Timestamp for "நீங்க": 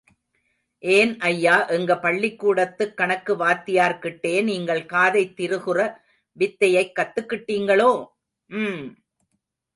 4.43-4.79